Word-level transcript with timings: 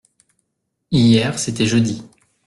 Hier 0.89 1.37
c’était 1.37 1.67
jeudi. 1.67 2.01